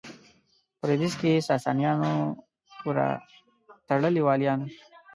په 0.77 0.83
لوېدیځ 0.87 1.13
کې 1.21 1.45
ساسانیانو 1.49 2.11
پوره 2.79 3.07
تړلي 3.87 4.21
والیان 4.23 4.59
وو. 4.61 4.69